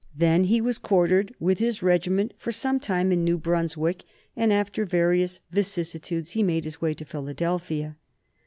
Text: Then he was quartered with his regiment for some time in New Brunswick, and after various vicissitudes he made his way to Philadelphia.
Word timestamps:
Then 0.17 0.45
he 0.45 0.61
was 0.61 0.79
quartered 0.79 1.31
with 1.39 1.59
his 1.59 1.83
regiment 1.83 2.33
for 2.35 2.51
some 2.51 2.79
time 2.79 3.11
in 3.11 3.23
New 3.23 3.37
Brunswick, 3.37 4.03
and 4.35 4.51
after 4.51 4.83
various 4.83 5.41
vicissitudes 5.51 6.31
he 6.31 6.41
made 6.41 6.63
his 6.63 6.81
way 6.81 6.95
to 6.95 7.05
Philadelphia. 7.05 7.97